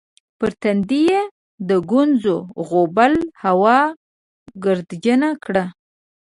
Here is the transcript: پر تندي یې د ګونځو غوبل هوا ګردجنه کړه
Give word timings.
پر 0.39 0.51
تندي 0.61 1.01
یې 1.11 1.21
د 1.69 1.71
ګونځو 1.91 2.37
غوبل 2.67 3.13
هوا 3.43 3.79
ګردجنه 4.63 5.29
کړه 5.43 5.65